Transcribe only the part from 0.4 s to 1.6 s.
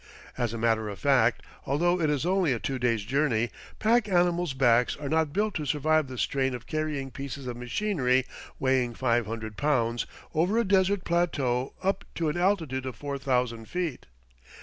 a matter of fact,